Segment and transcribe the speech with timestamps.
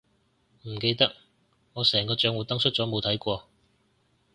[0.63, 1.15] 唔記得，
[1.73, 3.47] 我成個帳戶登出咗冇睇過